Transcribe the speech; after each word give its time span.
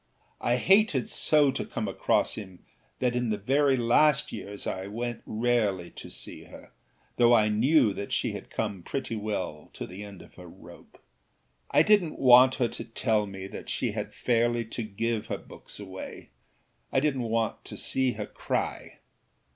I 0.41 0.55
hated 0.55 1.09
so 1.09 1.51
to 1.51 1.63
come 1.63 1.87
across 1.87 2.33
him 2.33 2.65
that 2.97 3.15
in 3.15 3.29
the 3.29 3.37
very 3.37 3.77
last 3.77 4.31
years 4.31 4.65
I 4.65 4.87
went 4.87 5.21
rarely 5.27 5.91
to 5.91 6.09
see 6.09 6.45
her, 6.45 6.71
though 7.17 7.35
I 7.35 7.49
knew 7.49 7.93
that 7.93 8.11
she 8.11 8.31
had 8.31 8.49
come 8.49 8.81
pretty 8.81 9.15
well 9.15 9.69
to 9.73 9.85
the 9.85 10.03
end 10.03 10.23
of 10.23 10.33
her 10.33 10.47
rope. 10.47 10.99
I 11.69 11.83
didnât 11.83 12.17
want 12.17 12.55
her 12.55 12.67
to 12.67 12.83
tell 12.83 13.27
me 13.27 13.45
that 13.49 13.69
she 13.69 13.91
had 13.91 14.11
fairly 14.11 14.65
to 14.73 14.81
give 14.81 15.27
her 15.27 15.37
books 15.37 15.77
awayâI 15.77 16.29
didnât 16.93 17.29
want 17.29 17.63
to 17.65 17.77
see 17.77 18.13
her 18.13 18.25
cry. 18.25 18.97